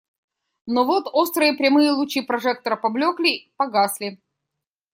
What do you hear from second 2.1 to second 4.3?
прожектора поблекли, погасли.